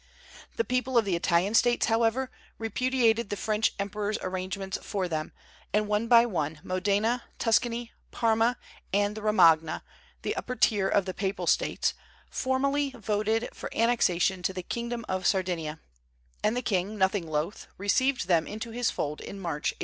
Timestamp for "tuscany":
7.37-7.91